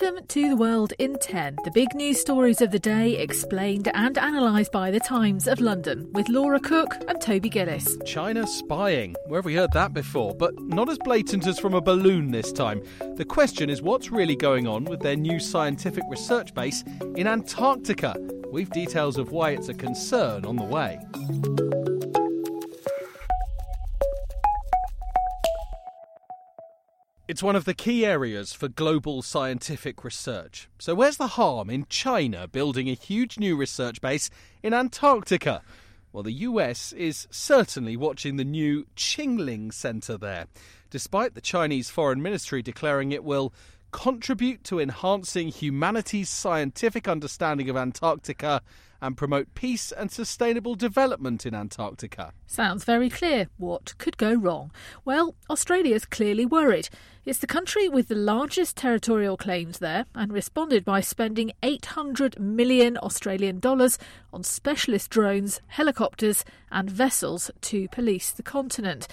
Welcome 0.00 0.26
to 0.28 0.48
the 0.48 0.56
world 0.56 0.92
in 0.98 1.18
10, 1.18 1.56
the 1.64 1.72
big 1.72 1.92
news 1.94 2.20
stories 2.20 2.60
of 2.60 2.70
the 2.70 2.78
day 2.78 3.16
explained 3.16 3.90
and 3.94 4.16
analysed 4.16 4.70
by 4.70 4.92
the 4.92 5.00
Times 5.00 5.48
of 5.48 5.60
London 5.60 6.08
with 6.12 6.28
Laura 6.28 6.60
Cook 6.60 6.94
and 7.08 7.20
Toby 7.20 7.48
Gillis. 7.48 7.98
China 8.06 8.46
spying. 8.46 9.16
Where 9.26 9.38
have 9.38 9.44
we 9.44 9.56
heard 9.56 9.72
that 9.72 9.94
before? 9.94 10.36
But 10.36 10.54
not 10.60 10.88
as 10.88 10.98
blatant 10.98 11.48
as 11.48 11.58
from 11.58 11.74
a 11.74 11.80
balloon 11.80 12.30
this 12.30 12.52
time. 12.52 12.80
The 13.16 13.24
question 13.24 13.70
is 13.70 13.82
what's 13.82 14.12
really 14.12 14.36
going 14.36 14.68
on 14.68 14.84
with 14.84 15.00
their 15.00 15.16
new 15.16 15.40
scientific 15.40 16.04
research 16.08 16.54
base 16.54 16.84
in 17.16 17.26
Antarctica? 17.26 18.14
We've 18.52 18.70
details 18.70 19.18
of 19.18 19.32
why 19.32 19.50
it's 19.50 19.68
a 19.68 19.74
concern 19.74 20.44
on 20.44 20.54
the 20.54 20.64
way. 20.64 21.00
It's 27.28 27.42
one 27.42 27.56
of 27.56 27.66
the 27.66 27.74
key 27.74 28.06
areas 28.06 28.54
for 28.54 28.68
global 28.68 29.20
scientific 29.20 30.02
research. 30.02 30.66
So, 30.78 30.94
where's 30.94 31.18
the 31.18 31.26
harm 31.26 31.68
in 31.68 31.84
China 31.90 32.48
building 32.48 32.88
a 32.88 32.94
huge 32.94 33.38
new 33.38 33.54
research 33.54 34.00
base 34.00 34.30
in 34.62 34.72
Antarctica? 34.72 35.60
Well, 36.10 36.22
the 36.22 36.32
US 36.32 36.94
is 36.94 37.28
certainly 37.30 37.98
watching 37.98 38.36
the 38.36 38.46
new 38.46 38.86
Qinling 38.96 39.74
Center 39.74 40.16
there, 40.16 40.46
despite 40.88 41.34
the 41.34 41.42
Chinese 41.42 41.90
Foreign 41.90 42.22
Ministry 42.22 42.62
declaring 42.62 43.12
it 43.12 43.24
will 43.24 43.52
contribute 43.90 44.64
to 44.64 44.80
enhancing 44.80 45.48
humanity's 45.48 46.30
scientific 46.30 47.06
understanding 47.06 47.68
of 47.68 47.76
Antarctica 47.76 48.62
and 49.00 49.16
promote 49.16 49.54
peace 49.54 49.92
and 49.92 50.10
sustainable 50.10 50.74
development 50.74 51.46
in 51.46 51.54
Antarctica. 51.54 52.32
Sounds 52.46 52.84
very 52.84 53.08
clear. 53.08 53.48
What 53.56 53.96
could 53.98 54.16
go 54.16 54.34
wrong? 54.34 54.70
Well, 55.04 55.34
Australia's 55.50 56.04
clearly 56.04 56.46
worried. 56.46 56.88
It's 57.24 57.40
the 57.40 57.46
country 57.46 57.88
with 57.88 58.08
the 58.08 58.14
largest 58.14 58.76
territorial 58.76 59.36
claims 59.36 59.80
there 59.80 60.06
and 60.14 60.32
responded 60.32 60.84
by 60.84 61.00
spending 61.02 61.52
800 61.62 62.40
million 62.40 62.96
Australian 62.98 63.60
dollars 63.60 63.98
on 64.32 64.42
specialist 64.42 65.10
drones, 65.10 65.60
helicopters, 65.66 66.44
and 66.70 66.90
vessels 66.90 67.50
to 67.62 67.88
police 67.88 68.30
the 68.30 68.42
continent. 68.42 69.06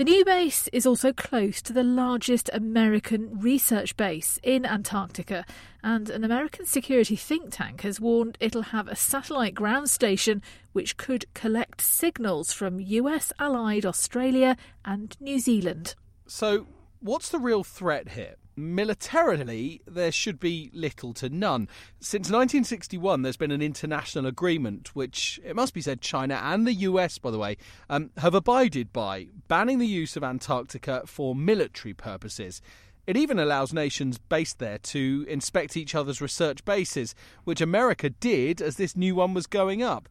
The 0.00 0.04
new 0.04 0.24
base 0.24 0.66
is 0.68 0.86
also 0.86 1.12
close 1.12 1.60
to 1.60 1.74
the 1.74 1.82
largest 1.82 2.48
American 2.54 3.38
research 3.38 3.98
base 3.98 4.40
in 4.42 4.64
Antarctica, 4.64 5.44
and 5.82 6.08
an 6.08 6.24
American 6.24 6.64
security 6.64 7.16
think 7.16 7.50
tank 7.50 7.82
has 7.82 8.00
warned 8.00 8.38
it'll 8.40 8.72
have 8.72 8.88
a 8.88 8.96
satellite 8.96 9.54
ground 9.54 9.90
station 9.90 10.40
which 10.72 10.96
could 10.96 11.26
collect 11.34 11.82
signals 11.82 12.50
from 12.50 12.80
US 12.80 13.30
allied 13.38 13.84
Australia 13.84 14.56
and 14.86 15.18
New 15.20 15.38
Zealand. 15.38 15.94
So, 16.26 16.66
what's 17.00 17.28
the 17.28 17.38
real 17.38 17.62
threat 17.62 18.12
here? 18.12 18.36
Militarily, 18.60 19.80
there 19.86 20.12
should 20.12 20.38
be 20.38 20.70
little 20.74 21.14
to 21.14 21.28
none. 21.30 21.66
Since 21.98 22.28
1961, 22.28 23.22
there's 23.22 23.36
been 23.36 23.50
an 23.50 23.62
international 23.62 24.26
agreement, 24.26 24.94
which, 24.94 25.40
it 25.42 25.56
must 25.56 25.72
be 25.72 25.80
said, 25.80 26.00
China 26.00 26.34
and 26.34 26.66
the 26.66 26.74
US, 26.74 27.18
by 27.18 27.30
the 27.30 27.38
way, 27.38 27.56
um, 27.88 28.10
have 28.18 28.34
abided 28.34 28.92
by, 28.92 29.28
banning 29.48 29.78
the 29.78 29.86
use 29.86 30.16
of 30.16 30.22
Antarctica 30.22 31.02
for 31.06 31.34
military 31.34 31.94
purposes. 31.94 32.60
It 33.06 33.16
even 33.16 33.38
allows 33.38 33.72
nations 33.72 34.18
based 34.18 34.58
there 34.58 34.78
to 34.78 35.24
inspect 35.28 35.76
each 35.76 35.94
other's 35.94 36.20
research 36.20 36.64
bases, 36.64 37.14
which 37.44 37.60
America 37.60 38.10
did 38.10 38.60
as 38.60 38.76
this 38.76 38.94
new 38.94 39.14
one 39.14 39.34
was 39.34 39.46
going 39.46 39.82
up. 39.82 40.08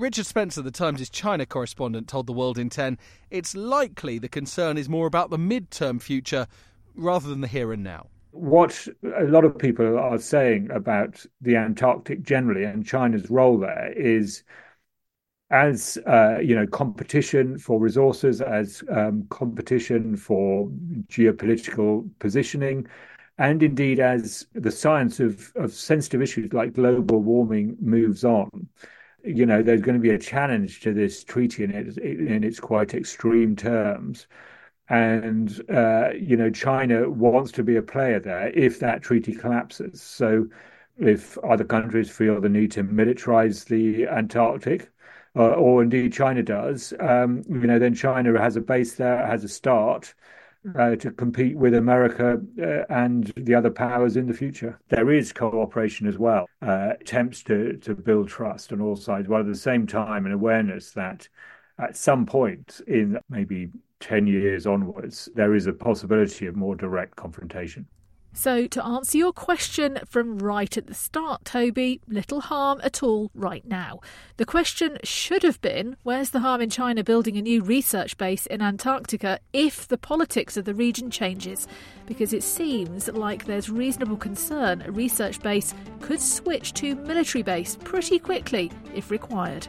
Richard 0.00 0.24
Spencer, 0.24 0.62
the 0.62 0.70
Times' 0.70 1.10
China 1.10 1.44
correspondent, 1.44 2.08
told 2.08 2.26
The 2.26 2.32
World 2.32 2.56
in 2.56 2.70
10 2.70 2.96
it's 3.30 3.54
likely 3.54 4.18
the 4.18 4.30
concern 4.30 4.78
is 4.78 4.88
more 4.88 5.06
about 5.06 5.28
the 5.28 5.36
mid-term 5.36 5.98
future 5.98 6.46
rather 6.94 7.28
than 7.28 7.40
the 7.40 7.48
here 7.48 7.72
and 7.72 7.82
now. 7.82 8.06
What 8.32 8.86
a 9.16 9.24
lot 9.24 9.44
of 9.44 9.58
people 9.58 9.98
are 9.98 10.18
saying 10.18 10.70
about 10.70 11.24
the 11.40 11.56
Antarctic 11.56 12.22
generally 12.22 12.64
and 12.64 12.86
China's 12.86 13.28
role 13.28 13.58
there 13.58 13.92
is 13.92 14.44
as 15.50 15.98
uh, 16.06 16.38
you 16.38 16.54
know 16.54 16.66
competition 16.66 17.58
for 17.58 17.80
resources 17.80 18.40
as 18.40 18.82
um, 18.90 19.26
competition 19.30 20.16
for 20.16 20.68
geopolitical 21.08 22.08
positioning 22.20 22.86
and 23.38 23.62
indeed 23.62 23.98
as 23.98 24.46
the 24.54 24.70
science 24.70 25.18
of, 25.18 25.52
of 25.56 25.72
sensitive 25.72 26.22
issues 26.22 26.52
like 26.52 26.72
global 26.74 27.20
warming 27.20 27.76
moves 27.80 28.24
on 28.24 28.48
you 29.24 29.44
know 29.44 29.62
there's 29.62 29.80
going 29.80 29.96
to 29.96 30.00
be 30.00 30.10
a 30.10 30.18
challenge 30.18 30.80
to 30.80 30.92
this 30.94 31.24
treaty 31.24 31.64
in, 31.64 31.70
it, 31.72 31.98
in 31.98 32.44
its 32.44 32.60
quite 32.60 32.94
extreme 32.94 33.56
terms 33.56 34.26
and 34.90 35.62
uh, 35.70 36.10
you 36.10 36.36
know 36.36 36.50
China 36.50 37.08
wants 37.08 37.52
to 37.52 37.62
be 37.62 37.76
a 37.76 37.82
player 37.82 38.20
there 38.20 38.48
if 38.48 38.80
that 38.80 39.02
treaty 39.02 39.32
collapses. 39.32 40.02
So, 40.02 40.48
if 40.98 41.38
other 41.38 41.64
countries 41.64 42.10
feel 42.10 42.40
the 42.40 42.48
need 42.48 42.72
to 42.72 42.84
militarize 42.84 43.64
the 43.64 44.06
Antarctic, 44.08 44.90
uh, 45.36 45.52
or 45.52 45.82
indeed 45.82 46.12
China 46.12 46.42
does, 46.42 46.92
um, 47.00 47.44
you 47.48 47.66
know, 47.66 47.78
then 47.78 47.94
China 47.94 48.38
has 48.38 48.56
a 48.56 48.60
base 48.60 48.96
there, 48.96 49.24
has 49.26 49.44
a 49.44 49.48
start. 49.48 50.12
Uh, 50.78 50.94
to 50.94 51.10
compete 51.10 51.56
with 51.56 51.72
America 51.72 52.38
uh, 52.58 52.84
and 52.92 53.32
the 53.34 53.54
other 53.54 53.70
powers 53.70 54.18
in 54.18 54.26
the 54.26 54.34
future. 54.34 54.78
There 54.90 55.10
is 55.10 55.32
cooperation 55.32 56.06
as 56.06 56.18
well, 56.18 56.50
uh, 56.60 56.90
attempts 57.00 57.42
to 57.44 57.78
to 57.78 57.94
build 57.94 58.28
trust 58.28 58.70
on 58.70 58.82
all 58.82 58.94
sides, 58.94 59.26
while 59.26 59.40
at 59.40 59.46
the 59.46 59.54
same 59.54 59.86
time 59.86 60.26
an 60.26 60.32
awareness 60.32 60.90
that 60.90 61.26
at 61.78 61.96
some 61.96 62.26
point 62.26 62.82
in 62.86 63.18
maybe 63.30 63.70
10 64.00 64.26
years 64.26 64.66
onwards, 64.66 65.28
there 65.34 65.54
is 65.54 65.66
a 65.66 65.72
possibility 65.72 66.46
of 66.46 66.56
more 66.56 66.74
direct 66.74 67.16
confrontation. 67.16 67.86
So, 68.32 68.68
to 68.68 68.84
answer 68.84 69.18
your 69.18 69.32
question 69.32 69.98
from 70.06 70.38
right 70.38 70.76
at 70.76 70.86
the 70.86 70.94
start, 70.94 71.44
Toby, 71.44 72.00
little 72.06 72.40
harm 72.40 72.80
at 72.84 73.02
all 73.02 73.30
right 73.34 73.66
now. 73.66 74.00
The 74.36 74.46
question 74.46 74.98
should 75.02 75.42
have 75.42 75.60
been 75.60 75.96
where's 76.04 76.30
the 76.30 76.38
harm 76.38 76.60
in 76.60 76.70
China 76.70 77.02
building 77.02 77.36
a 77.36 77.42
new 77.42 77.60
research 77.60 78.16
base 78.18 78.46
in 78.46 78.62
Antarctica 78.62 79.40
if 79.52 79.88
the 79.88 79.98
politics 79.98 80.56
of 80.56 80.64
the 80.64 80.74
region 80.74 81.10
changes? 81.10 81.66
Because 82.06 82.32
it 82.32 82.44
seems 82.44 83.08
like 83.08 83.46
there's 83.46 83.68
reasonable 83.68 84.16
concern 84.16 84.82
a 84.82 84.92
research 84.92 85.42
base 85.42 85.74
could 86.00 86.20
switch 86.20 86.72
to 86.74 86.94
military 86.94 87.42
base 87.42 87.76
pretty 87.82 88.20
quickly 88.20 88.70
if 88.94 89.10
required. 89.10 89.66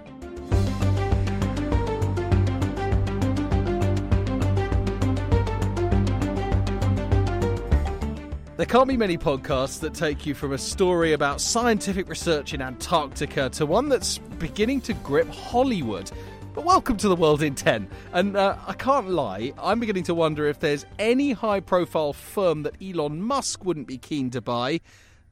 There 8.61 8.67
can't 8.67 8.87
be 8.87 8.95
many 8.95 9.17
podcasts 9.17 9.79
that 9.79 9.95
take 9.95 10.27
you 10.27 10.35
from 10.35 10.53
a 10.53 10.57
story 10.59 11.13
about 11.13 11.41
scientific 11.41 12.07
research 12.07 12.53
in 12.53 12.61
Antarctica 12.61 13.49
to 13.49 13.65
one 13.65 13.89
that's 13.89 14.19
beginning 14.37 14.81
to 14.81 14.93
grip 14.93 15.27
Hollywood. 15.29 16.11
But 16.53 16.63
welcome 16.63 16.95
to 16.97 17.07
the 17.07 17.15
world 17.15 17.41
in 17.41 17.55
10. 17.55 17.89
And 18.13 18.37
uh, 18.37 18.57
I 18.67 18.73
can't 18.73 19.09
lie, 19.09 19.51
I'm 19.57 19.79
beginning 19.79 20.03
to 20.03 20.13
wonder 20.13 20.45
if 20.45 20.59
there's 20.59 20.85
any 20.99 21.31
high 21.31 21.59
profile 21.59 22.13
firm 22.13 22.61
that 22.61 22.75
Elon 22.79 23.23
Musk 23.23 23.65
wouldn't 23.65 23.87
be 23.87 23.97
keen 23.97 24.29
to 24.29 24.41
buy, 24.41 24.81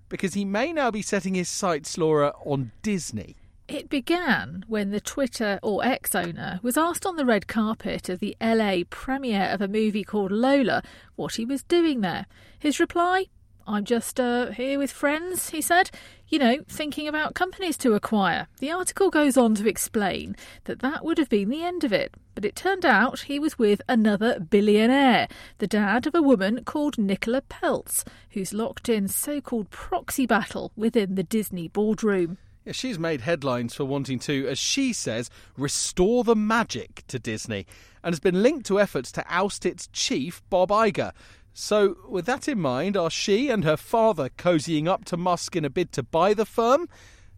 because 0.10 0.34
he 0.34 0.44
may 0.44 0.74
now 0.74 0.90
be 0.90 1.04
setting 1.04 1.36
his 1.36 1.50
sights, 1.50 2.00
Laura, 2.00 2.34
on 2.44 2.72
Disney. 2.82 3.36
It 3.70 3.88
began 3.88 4.66
when 4.68 4.90
the 4.90 5.00
Twitter 5.00 5.60
or 5.62 5.86
X 5.86 6.16
owner 6.16 6.60
was 6.64 6.76
asked 6.76 7.06
on 7.06 7.18
the 7.18 7.26
red 7.26 7.46
carpet 7.48 8.10
of 8.10 8.20
the 8.20 8.36
LA 8.42 8.80
premiere 8.90 9.46
of 9.46 9.62
a 9.62 9.68
movie 9.68 10.04
called 10.04 10.32
Lola 10.32 10.82
what 11.16 11.36
he 11.36 11.46
was 11.46 11.62
doing 11.62 12.02
there. 12.02 12.26
His 12.58 12.80
reply 12.80 13.28
I'm 13.68 13.86
just 13.86 14.20
uh, 14.20 14.48
here 14.48 14.80
with 14.80 14.92
friends, 14.92 15.52
he 15.52 15.62
said. 15.62 15.92
you 16.28 16.40
know, 16.40 16.64
thinking 16.68 17.08
about 17.08 17.36
companies 17.36 17.78
to 17.78 17.94
acquire. 17.94 18.48
The 18.60 18.72
article 18.72 19.12
goes 19.12 19.38
on 19.38 19.54
to 19.56 19.70
explain 19.70 20.36
that 20.64 20.80
that 20.80 21.06
would 21.06 21.20
have 21.20 21.30
been 21.30 21.50
the 21.50 21.64
end 21.64 21.84
of 21.84 21.94
it. 21.94 22.16
But 22.34 22.46
it 22.46 22.56
turned 22.56 22.86
out 22.86 23.22
he 23.22 23.38
was 23.38 23.60
with 23.60 23.84
another 23.88 24.40
billionaire, 24.40 25.28
the 25.60 25.68
dad 25.68 26.08
of 26.08 26.16
a 26.16 26.24
woman 26.24 26.64
called 26.64 26.98
Nicola 26.98 27.44
Peltz, 27.44 28.04
who's 28.32 28.52
locked 28.52 28.90
in 28.90 29.08
so 29.08 29.40
called 29.42 29.70
proxy 29.70 30.26
battle 30.26 30.72
within 30.76 31.14
the 31.14 31.24
Disney 31.24 31.68
boardroom. 31.68 32.40
Yeah, 32.66 32.74
she's 32.74 33.00
made 33.00 33.22
headlines 33.22 33.74
for 33.74 33.86
wanting 33.86 34.20
to, 34.20 34.48
as 34.48 34.60
she 34.60 34.94
says, 34.94 35.30
restore 35.58 36.24
the 36.24 36.36
magic 36.36 37.04
to 37.08 37.20
Disney 37.20 37.66
and 38.04 38.14
has 38.14 38.20
been 38.20 38.44
linked 38.44 38.66
to 38.68 38.80
efforts 38.80 39.12
to 39.14 39.26
oust 39.30 39.66
its 39.66 39.88
chief, 39.88 40.42
Bob 40.50 40.70
Iger. 40.70 41.12
So, 41.54 41.98
with 42.08 42.26
that 42.26 42.48
in 42.48 42.60
mind, 42.60 42.96
are 42.96 43.10
she 43.10 43.50
and 43.50 43.64
her 43.64 43.78
father 43.78 44.30
cozying 44.30 44.88
up 44.88 45.06
to 45.06 45.18
Musk 45.18 45.56
in 45.56 45.66
a 45.66 45.70
bid 45.70 45.92
to 45.94 46.04
buy 46.04 46.34
the 46.34 46.46
firm? 46.46 46.88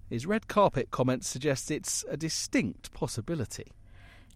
His 0.10 0.26
red 0.26 0.48
carpet 0.48 0.92
comment 0.92 1.24
suggests 1.24 1.72
it's 1.72 2.04
a 2.10 2.18
distinct 2.18 2.94
possibility. 2.94 3.72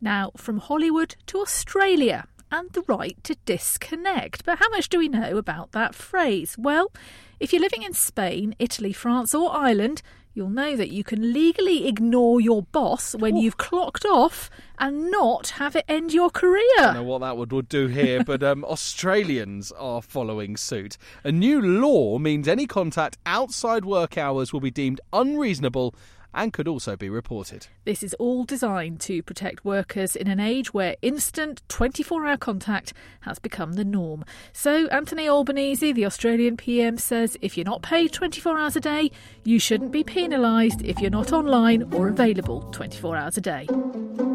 Now, 0.02 0.32
from 0.38 0.60
Hollywood 0.60 1.16
to 1.28 1.40
Australia 1.40 2.28
and 2.52 2.70
the 2.72 2.84
right 2.88 3.22
to 3.24 3.36
disconnect. 3.46 4.46
But 4.46 4.60
how 4.60 4.70
much 4.70 4.90
do 4.90 4.98
we 4.98 5.10
know 5.10 5.38
about 5.38 5.72
that 5.74 5.94
phrase? 5.96 6.56
Well, 6.58 6.92
if 7.40 7.52
you're 7.52 7.62
living 7.62 7.84
in 7.84 7.94
Spain, 7.94 8.56
Italy, 8.60 8.94
France, 8.94 9.36
or 9.36 9.56
Ireland, 9.56 10.02
you'll 10.36 10.50
know 10.50 10.76
that 10.76 10.90
you 10.90 11.04
can 11.04 11.34
legally 11.34 11.88
ignore 11.88 12.42
your 12.42 12.62
boss 12.62 13.16
when 13.16 13.38
you've 13.38 13.56
clocked 13.58 14.06
off 14.06 14.50
and 14.78 15.10
not 15.10 15.48
have 15.52 15.78
it 15.78 15.86
end 15.88 16.14
your 16.14 16.30
career. 16.30 16.62
I 16.78 16.82
don't 16.82 16.94
know 16.96 17.04
what 17.04 17.20
that 17.20 17.38
would, 17.38 17.54
would 17.54 17.70
do 17.70 17.88
here, 17.88 18.22
but 18.22 18.44
um, 18.44 18.66
Australians 18.66 19.72
are 19.72 20.02
following 20.02 20.58
suit. 20.58 20.98
A 21.24 21.32
new 21.32 21.62
law 21.62 22.20
means 22.20 22.50
any 22.50 22.68
contact 22.68 23.18
outside 23.26 23.86
work 23.86 24.18
hours 24.18 24.52
will 24.52 24.60
be 24.60 24.72
deemed 24.72 25.00
unreasonable 25.14 25.96
and 26.36 26.54
could 26.54 26.68
also 26.68 26.96
be 26.96 27.10
reported. 27.10 27.68
This 27.86 28.04
is 28.04 28.14
all 28.16 28.44
designed 28.44 29.00
to 29.02 29.24
protect 29.24 29.66
workers 29.66 30.16
in 30.16 30.28
an 30.28 30.40
age 30.40 30.74
where 30.74 30.96
instant 31.02 31.64
24 31.70 32.28
hour 32.28 32.38
contact 32.38 32.94
has 33.22 33.40
become 33.40 33.74
the 33.74 33.86
norm. 33.86 34.24
So, 34.54 34.88
Anthony 34.88 35.28
Albanese, 35.28 35.94
the 35.94 36.06
Australian 36.06 36.58
PM, 36.58 36.98
says 36.98 37.38
if 37.42 37.58
you're 37.58 37.66
not 37.66 37.82
paid 37.82 38.12
24 38.12 38.60
hours 38.60 38.76
a 38.76 38.82
day, 38.82 39.10
you 39.44 39.58
shouldn't 39.58 39.92
be 39.92 40.04
penalised 40.04 40.82
if 40.84 41.00
you're 41.00 41.10
not 41.10 41.32
online 41.32 41.84
or 41.94 42.10
available 42.10 42.62
24 42.72 43.16
hours 43.16 43.38
a 43.38 43.42
day. 43.42 44.35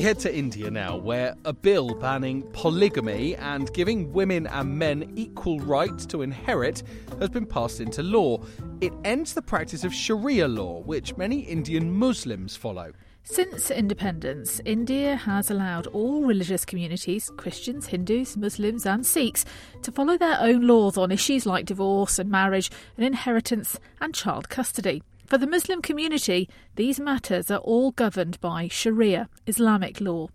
We 0.00 0.04
head 0.04 0.18
to 0.20 0.34
India 0.34 0.70
now, 0.70 0.96
where 0.96 1.34
a 1.44 1.52
bill 1.52 1.94
banning 1.94 2.48
polygamy 2.54 3.36
and 3.36 3.70
giving 3.74 4.14
women 4.14 4.46
and 4.46 4.78
men 4.78 5.12
equal 5.14 5.60
rights 5.60 6.06
to 6.06 6.22
inherit 6.22 6.82
has 7.18 7.28
been 7.28 7.44
passed 7.44 7.82
into 7.82 8.02
law. 8.02 8.42
It 8.80 8.94
ends 9.04 9.34
the 9.34 9.42
practice 9.42 9.84
of 9.84 9.92
Sharia 9.92 10.48
law, 10.48 10.80
which 10.84 11.18
many 11.18 11.40
Indian 11.40 11.92
Muslims 11.92 12.56
follow. 12.56 12.94
Since 13.24 13.70
independence, 13.70 14.58
India 14.64 15.16
has 15.16 15.50
allowed 15.50 15.86
all 15.88 16.24
religious 16.24 16.64
communities 16.64 17.30
Christians, 17.36 17.84
Hindus, 17.84 18.38
Muslims, 18.38 18.86
and 18.86 19.04
Sikhs 19.04 19.44
to 19.82 19.92
follow 19.92 20.16
their 20.16 20.40
own 20.40 20.66
laws 20.66 20.96
on 20.96 21.12
issues 21.12 21.44
like 21.44 21.66
divorce 21.66 22.18
and 22.18 22.30
marriage 22.30 22.70
and 22.96 23.04
inheritance 23.04 23.78
and 24.00 24.14
child 24.14 24.48
custody. 24.48 25.02
For 25.30 25.38
the 25.38 25.46
Muslim 25.46 25.80
community, 25.80 26.48
these 26.74 26.98
matters 26.98 27.52
are 27.52 27.60
all 27.60 27.92
governed 27.92 28.40
by 28.40 28.66
Sharia, 28.66 29.28
Islamic 29.46 30.00
law. 30.00 30.26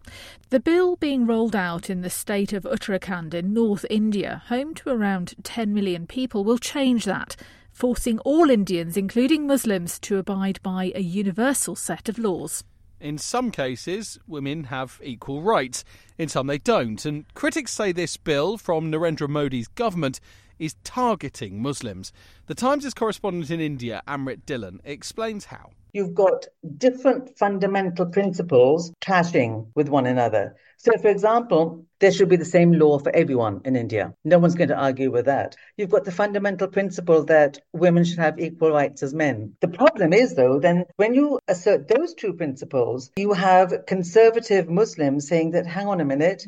The 0.51 0.61
bill 0.61 0.95
being 0.95 1.27
rolled 1.27 1.53
out 1.53 1.89
in 1.89 1.99
the 1.99 2.09
state 2.09 2.53
of 2.53 2.63
Uttarakhand 2.63 3.33
in 3.33 3.53
North 3.53 3.85
India, 3.89 4.43
home 4.47 4.73
to 4.75 4.89
around 4.89 5.33
10 5.43 5.73
million 5.73 6.07
people, 6.07 6.45
will 6.45 6.57
change 6.57 7.03
that, 7.03 7.35
forcing 7.73 8.19
all 8.19 8.49
Indians, 8.49 8.95
including 8.95 9.45
Muslims, 9.45 9.99
to 9.99 10.17
abide 10.17 10.61
by 10.63 10.93
a 10.95 11.01
universal 11.01 11.75
set 11.75 12.07
of 12.07 12.17
laws. 12.17 12.63
In 12.99 13.17
some 13.17 13.51
cases, 13.51 14.17
women 14.27 14.65
have 14.65 14.99
equal 15.03 15.41
rights. 15.41 15.83
In 16.17 16.29
some, 16.29 16.47
they 16.47 16.57
don't. 16.57 17.03
And 17.05 17.25
critics 17.33 17.71
say 17.71 17.91
this 17.91 18.17
bill 18.17 18.57
from 18.57 18.91
Narendra 18.91 19.27
Modi's 19.27 19.67
government 19.67 20.19
is 20.59 20.75
targeting 20.83 21.61
Muslims. 21.61 22.13
The 22.47 22.55
Times' 22.55 22.93
correspondent 22.93 23.51
in 23.51 23.59
India, 23.59 24.01
Amrit 24.07 24.43
Dhillon, 24.45 24.79
explains 24.83 25.45
how. 25.45 25.71
You've 25.95 26.13
got 26.13 26.47
different 26.77 27.37
fundamental 27.37 28.07
principles 28.07 28.91
clashing 28.99 29.67
with 29.75 29.87
one 29.87 30.05
another. 30.05 30.57
So, 30.75 30.91
for 31.01 31.07
example, 31.07 31.85
there 32.01 32.11
should 32.11 32.27
be 32.27 32.35
the 32.35 32.43
same 32.43 32.73
law 32.73 32.99
for 32.99 33.15
everyone 33.15 33.61
in 33.63 33.77
India. 33.77 34.13
No 34.25 34.37
one's 34.37 34.55
going 34.55 34.67
to 34.67 34.75
argue 34.75 35.09
with 35.09 35.27
that. 35.27 35.55
You've 35.77 35.89
got 35.89 36.03
the 36.03 36.11
fundamental 36.11 36.67
principle 36.67 37.23
that 37.27 37.59
women 37.71 38.03
should 38.03 38.19
have 38.19 38.41
equal 38.41 38.71
rights 38.71 39.03
as 39.03 39.13
men. 39.13 39.53
The 39.61 39.69
problem 39.69 40.11
is, 40.11 40.35
though, 40.35 40.59
then 40.59 40.83
when 40.97 41.13
you 41.13 41.39
assert 41.47 41.87
those 41.87 42.13
two 42.13 42.33
principles, 42.33 43.11
you 43.15 43.31
have 43.31 43.85
conservative 43.87 44.67
Muslims 44.67 45.29
saying 45.29 45.51
that, 45.51 45.65
hang 45.65 45.87
on 45.87 46.01
a 46.01 46.05
minute, 46.05 46.45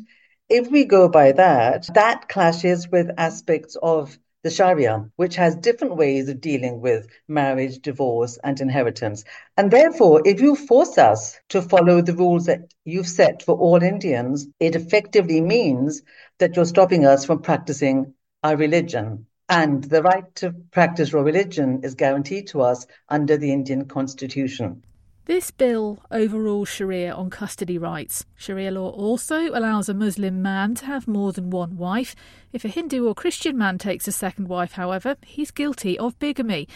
if 0.50 0.70
we 0.70 0.84
go 0.84 1.08
by 1.08 1.32
that, 1.32 1.88
that 1.94 2.28
clashes 2.28 2.86
with 2.86 3.08
aspects 3.16 3.78
of 3.82 4.18
the 4.42 4.50
Sharia, 4.50 5.10
which 5.16 5.36
has 5.36 5.56
different 5.56 5.96
ways 5.96 6.28
of 6.28 6.40
dealing 6.40 6.80
with 6.80 7.08
marriage, 7.26 7.80
divorce, 7.80 8.38
and 8.42 8.60
inheritance. 8.60 9.24
And 9.56 9.70
therefore, 9.70 10.22
if 10.24 10.40
you 10.40 10.54
force 10.54 10.96
us 10.96 11.38
to 11.48 11.60
follow 11.60 12.02
the 12.02 12.14
rules 12.14 12.46
that 12.46 12.72
you've 12.84 13.08
set 13.08 13.42
for 13.42 13.56
all 13.56 13.82
Indians, 13.82 14.46
it 14.60 14.76
effectively 14.76 15.40
means 15.40 16.02
that 16.38 16.54
you're 16.54 16.64
stopping 16.64 17.04
us 17.04 17.24
from 17.24 17.42
practicing 17.42 18.14
our 18.42 18.56
religion. 18.56 19.26
And 19.48 19.82
the 19.82 20.02
right 20.02 20.32
to 20.36 20.52
practice 20.70 21.10
your 21.12 21.24
religion 21.24 21.80
is 21.82 21.94
guaranteed 21.94 22.48
to 22.48 22.60
us 22.60 22.86
under 23.08 23.36
the 23.36 23.52
Indian 23.52 23.86
constitution. 23.86 24.82
This 25.28 25.50
bill 25.50 25.98
overrules 26.10 26.70
Sharia 26.70 27.12
on 27.12 27.28
custody 27.28 27.76
rights. 27.76 28.24
Sharia 28.34 28.70
law 28.70 28.88
also 28.88 29.50
allows 29.50 29.90
a 29.90 29.92
Muslim 29.92 30.40
man 30.40 30.74
to 30.76 30.86
have 30.86 31.06
more 31.06 31.32
than 31.34 31.50
one 31.50 31.76
wife. 31.76 32.16
If 32.50 32.64
a 32.64 32.68
Hindu 32.68 33.06
or 33.06 33.14
Christian 33.14 33.58
man 33.58 33.76
takes 33.76 34.08
a 34.08 34.12
second 34.12 34.48
wife, 34.48 34.72
however, 34.72 35.16
he's 35.26 35.50
guilty 35.50 35.98
of 35.98 36.18
bigamy. 36.18 36.66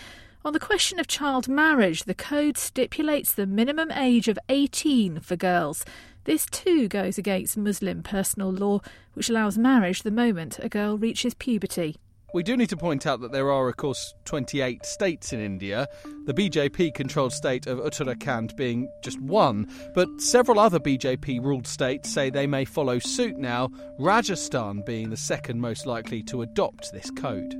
On 0.44 0.52
the 0.52 0.60
question 0.60 1.00
of 1.00 1.06
child 1.06 1.48
marriage, 1.48 2.04
the 2.04 2.12
code 2.12 2.58
stipulates 2.58 3.32
the 3.32 3.46
minimum 3.46 3.90
age 3.90 4.28
of 4.28 4.38
18 4.50 5.20
for 5.20 5.34
girls. 5.34 5.82
This 6.24 6.44
too 6.44 6.88
goes 6.88 7.16
against 7.16 7.56
Muslim 7.56 8.02
personal 8.02 8.50
law, 8.50 8.82
which 9.14 9.30
allows 9.30 9.56
marriage 9.56 10.02
the 10.02 10.10
moment 10.10 10.58
a 10.58 10.68
girl 10.68 10.98
reaches 10.98 11.32
puberty. 11.32 11.96
We 12.34 12.42
do 12.42 12.56
need 12.56 12.70
to 12.70 12.78
point 12.78 13.06
out 13.06 13.20
that 13.20 13.32
there 13.32 13.50
are, 13.50 13.68
of 13.68 13.76
course, 13.76 14.14
28 14.24 14.86
states 14.86 15.34
in 15.34 15.40
India, 15.40 15.86
the 16.24 16.32
BJP 16.32 16.94
controlled 16.94 17.34
state 17.34 17.66
of 17.66 17.78
Uttarakhand 17.78 18.56
being 18.56 18.88
just 19.02 19.20
one, 19.20 19.70
but 19.94 20.08
several 20.18 20.58
other 20.58 20.80
BJP 20.80 21.44
ruled 21.44 21.66
states 21.66 22.10
say 22.10 22.30
they 22.30 22.46
may 22.46 22.64
follow 22.64 22.98
suit 22.98 23.36
now, 23.36 23.68
Rajasthan 23.98 24.82
being 24.86 25.10
the 25.10 25.16
second 25.16 25.60
most 25.60 25.84
likely 25.84 26.22
to 26.24 26.40
adopt 26.40 26.90
this 26.92 27.10
code. 27.10 27.54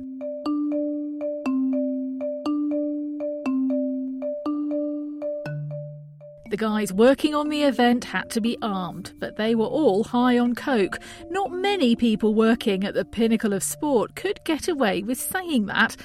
The 6.53 6.57
guys 6.57 6.93
working 6.93 7.33
on 7.33 7.49
the 7.49 7.63
event 7.63 8.03
had 8.03 8.29
to 8.29 8.39
be 8.39 8.59
armed, 8.61 9.13
but 9.17 9.37
they 9.37 9.55
were 9.55 9.65
all 9.65 10.03
high 10.03 10.37
on 10.37 10.53
coke. 10.53 10.99
Not 11.31 11.51
many 11.51 11.95
people 11.95 12.35
working 12.35 12.83
at 12.83 12.93
the 12.93 13.03
pinnacle 13.03 13.53
of 13.53 13.63
sport 13.63 14.15
could 14.15 14.39
get 14.45 14.67
away 14.67 15.01
with 15.01 15.19
saying 15.19 15.65
that. 15.65 15.95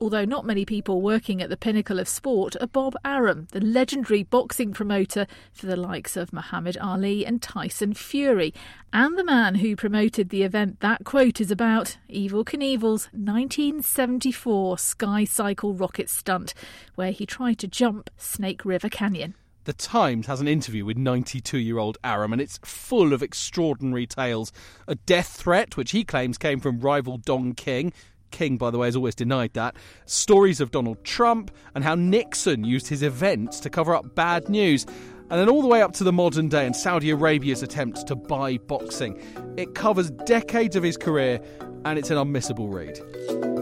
Although 0.00 0.24
not 0.24 0.46
many 0.46 0.64
people 0.64 1.02
working 1.02 1.42
at 1.42 1.50
the 1.50 1.58
pinnacle 1.58 1.98
of 1.98 2.08
sport 2.08 2.56
are 2.58 2.66
Bob 2.66 2.96
Arum, 3.04 3.48
the 3.52 3.60
legendary 3.60 4.22
boxing 4.22 4.72
promoter 4.72 5.26
for 5.52 5.66
the 5.66 5.76
likes 5.76 6.16
of 6.16 6.32
Muhammad 6.32 6.78
Ali 6.78 7.26
and 7.26 7.42
Tyson 7.42 7.92
Fury, 7.92 8.54
and 8.94 9.18
the 9.18 9.24
man 9.24 9.56
who 9.56 9.76
promoted 9.76 10.30
the 10.30 10.42
event 10.42 10.80
that 10.80 11.04
quote 11.04 11.38
is 11.38 11.50
about, 11.50 11.98
Evel 12.08 12.46
Knievel's 12.46 13.10
1974 13.12 14.78
Sky 14.78 15.24
Cycle 15.24 15.74
rocket 15.74 16.08
stunt, 16.08 16.54
where 16.94 17.12
he 17.12 17.26
tried 17.26 17.58
to 17.58 17.68
jump 17.68 18.08
Snake 18.16 18.64
River 18.64 18.88
Canyon. 18.88 19.34
The 19.68 19.74
Times 19.74 20.26
has 20.28 20.40
an 20.40 20.48
interview 20.48 20.86
with 20.86 20.96
92 20.96 21.58
year 21.58 21.76
old 21.76 21.98
Arum, 22.02 22.32
and 22.32 22.40
it's 22.40 22.58
full 22.64 23.12
of 23.12 23.22
extraordinary 23.22 24.06
tales. 24.06 24.50
A 24.86 24.94
death 24.94 25.28
threat, 25.28 25.76
which 25.76 25.90
he 25.90 26.04
claims 26.04 26.38
came 26.38 26.58
from 26.58 26.80
rival 26.80 27.18
Don 27.18 27.52
King. 27.52 27.92
King, 28.30 28.56
by 28.56 28.70
the 28.70 28.78
way, 28.78 28.86
has 28.86 28.96
always 28.96 29.14
denied 29.14 29.52
that. 29.52 29.76
Stories 30.06 30.62
of 30.62 30.70
Donald 30.70 31.04
Trump 31.04 31.50
and 31.74 31.84
how 31.84 31.94
Nixon 31.94 32.64
used 32.64 32.86
his 32.86 33.02
events 33.02 33.60
to 33.60 33.68
cover 33.68 33.94
up 33.94 34.14
bad 34.14 34.48
news. 34.48 34.86
And 35.28 35.38
then 35.38 35.50
all 35.50 35.60
the 35.60 35.68
way 35.68 35.82
up 35.82 35.92
to 35.96 36.04
the 36.04 36.14
modern 36.14 36.48
day 36.48 36.64
and 36.64 36.74
Saudi 36.74 37.10
Arabia's 37.10 37.62
attempts 37.62 38.02
to 38.04 38.16
buy 38.16 38.56
boxing. 38.56 39.20
It 39.58 39.74
covers 39.74 40.10
decades 40.24 40.76
of 40.76 40.82
his 40.82 40.96
career, 40.96 41.42
and 41.84 41.98
it's 41.98 42.10
an 42.10 42.16
unmissable 42.16 42.72
read. 42.72 43.57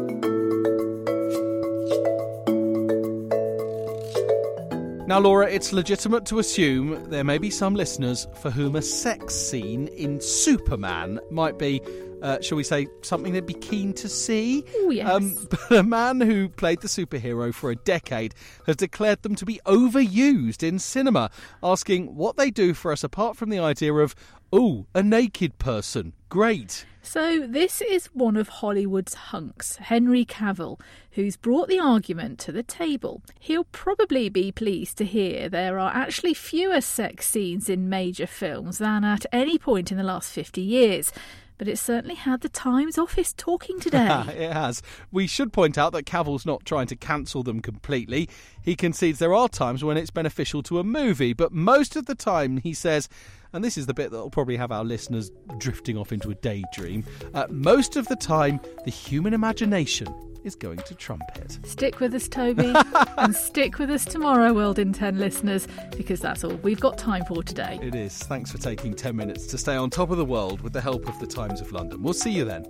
Now, 5.06 5.20
Laura, 5.20 5.46
it's 5.48 5.72
legitimate 5.72 6.25
to 6.26 6.40
assume 6.40 7.08
there 7.10 7.22
may 7.22 7.38
be 7.38 7.48
some 7.48 7.76
listeners 7.76 8.26
for 8.42 8.50
whom 8.50 8.75
a 8.75 8.82
sex 8.82 9.36
scene 9.36 9.86
in 9.86 10.20
Superman 10.20 11.20
might 11.30 11.60
be 11.60 11.80
uh, 12.26 12.40
shall 12.40 12.56
we 12.56 12.64
say, 12.64 12.88
something 13.02 13.33
they'd 13.33 13.47
be 13.47 13.54
keen 13.54 13.92
to 13.92 14.09
see. 14.09 14.64
Oh, 14.78 14.90
yes. 14.90 15.09
Um, 15.09 15.37
but 15.49 15.71
a 15.71 15.83
man 15.85 16.21
who 16.21 16.49
played 16.49 16.80
the 16.80 16.88
superhero 16.88 17.54
for 17.54 17.71
a 17.71 17.76
decade 17.76 18.35
has 18.66 18.75
declared 18.75 19.23
them 19.23 19.37
to 19.37 19.45
be 19.45 19.61
overused 19.64 20.64
in 20.64 20.80
cinema, 20.80 21.30
asking 21.62 22.16
what 22.16 22.37
they 22.37 22.50
do 22.50 22.75
for 22.75 22.90
us 22.90 23.04
apart 23.04 23.37
from 23.37 23.49
the 23.49 23.61
idea 23.61 23.95
of, 23.95 24.16
oh, 24.52 24.87
a 24.92 25.04
naked 25.04 25.56
person. 25.59 26.14
Great. 26.28 26.85
So, 27.00 27.47
this 27.47 27.80
is 27.80 28.06
one 28.06 28.37
of 28.37 28.49
Hollywood's 28.49 29.14
hunks, 29.14 29.76
Henry 29.76 30.25
Cavill, 30.25 30.80
who's 31.12 31.37
brought 31.37 31.68
the 31.68 31.78
argument 31.78 32.40
to 32.40 32.50
the 32.50 32.64
table. 32.64 33.23
He'll 33.38 33.62
probably 33.71 34.28
be 34.28 34.50
pleased 34.50 34.99
to 34.99 35.04
hear 35.04 35.49
there 35.49 35.78
are 35.78 35.95
actually 35.95 36.35
fewer 36.35 36.80
sex 36.80 37.28
scenes 37.28 37.68
in 37.68 37.88
major 37.88 38.26
films 38.26 38.78
than 38.78 39.04
at 39.04 39.25
any 39.30 39.56
point 39.56 39.92
in 39.92 39.99
the 39.99 40.02
last 40.02 40.33
50 40.33 40.61
years 40.61 41.12
but 41.58 41.68
it 41.68 41.78
certainly 41.78 42.14
had 42.14 42.40
the 42.40 42.48
Times 42.48 42.98
office 42.98 43.32
talking 43.32 43.80
today. 43.80 44.06
it 44.28 44.52
has. 44.52 44.82
We 45.10 45.26
should 45.26 45.52
point 45.52 45.78
out 45.78 45.92
that 45.92 46.06
Cavill's 46.06 46.46
not 46.46 46.64
trying 46.64 46.86
to 46.88 46.96
cancel 46.96 47.42
them 47.42 47.60
completely. 47.60 48.28
He 48.62 48.76
concedes 48.76 49.18
there 49.18 49.34
are 49.34 49.48
times 49.48 49.84
when 49.84 49.96
it's 49.96 50.10
beneficial 50.10 50.62
to 50.64 50.78
a 50.78 50.84
movie, 50.84 51.32
but 51.32 51.52
most 51.52 51.96
of 51.96 52.06
the 52.06 52.14
time, 52.14 52.58
he 52.58 52.75
says, 52.75 53.08
and 53.52 53.64
this 53.64 53.78
is 53.78 53.86
the 53.86 53.94
bit 53.94 54.10
that 54.10 54.18
will 54.18 54.30
probably 54.30 54.56
have 54.56 54.72
our 54.72 54.84
listeners 54.84 55.30
drifting 55.58 55.96
off 55.96 56.12
into 56.12 56.30
a 56.30 56.34
daydream, 56.34 57.04
uh, 57.34 57.46
most 57.48 57.96
of 57.96 58.06
the 58.08 58.16
time, 58.16 58.60
the 58.84 58.90
human 58.90 59.32
imagination 59.32 60.08
is 60.46 60.54
going 60.54 60.78
to 60.78 60.94
trumpet. 60.94 61.58
Stick 61.66 62.00
with 62.00 62.14
us, 62.14 62.28
Toby, 62.28 62.72
and 63.18 63.34
stick 63.34 63.78
with 63.78 63.90
us 63.90 64.04
tomorrow, 64.04 64.54
World 64.54 64.78
in 64.78 64.92
10 64.92 65.18
listeners, 65.18 65.66
because 65.96 66.20
that's 66.20 66.44
all 66.44 66.54
we've 66.56 66.80
got 66.80 66.96
time 66.96 67.24
for 67.24 67.42
today. 67.42 67.78
It 67.82 67.94
is. 67.94 68.16
Thanks 68.18 68.52
for 68.52 68.58
taking 68.58 68.94
10 68.94 69.14
minutes 69.16 69.46
to 69.48 69.58
stay 69.58 69.74
on 69.74 69.90
top 69.90 70.10
of 70.10 70.16
the 70.16 70.24
world 70.24 70.60
with 70.60 70.72
the 70.72 70.80
help 70.80 71.08
of 71.08 71.18
the 71.18 71.26
Times 71.26 71.60
of 71.60 71.72
London. 71.72 72.02
We'll 72.02 72.14
see 72.14 72.30
you 72.30 72.44
then. 72.44 72.66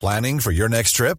Planning 0.00 0.40
for 0.40 0.50
your 0.50 0.68
next 0.68 0.92
trip? 0.92 1.18